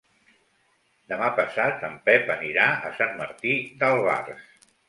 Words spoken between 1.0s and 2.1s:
Demà passat en